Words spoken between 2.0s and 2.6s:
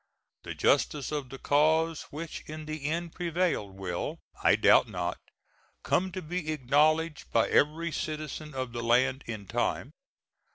which